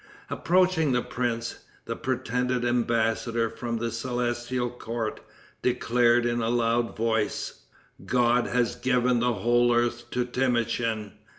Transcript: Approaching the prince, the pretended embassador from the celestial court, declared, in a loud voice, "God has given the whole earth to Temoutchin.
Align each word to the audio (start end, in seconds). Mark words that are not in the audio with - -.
Approaching 0.31 0.93
the 0.93 1.03
prince, 1.03 1.59
the 1.85 1.95
pretended 1.95 2.65
embassador 2.65 3.51
from 3.51 3.77
the 3.77 3.91
celestial 3.91 4.71
court, 4.71 5.19
declared, 5.61 6.25
in 6.25 6.41
a 6.41 6.49
loud 6.49 6.97
voice, 6.97 7.65
"God 8.03 8.47
has 8.47 8.75
given 8.75 9.19
the 9.19 9.33
whole 9.33 9.71
earth 9.71 10.09
to 10.09 10.25
Temoutchin. 10.25 11.11